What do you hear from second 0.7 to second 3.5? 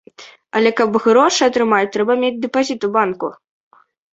каб грошы атрымаць, трэба мець дэпазіт у банку.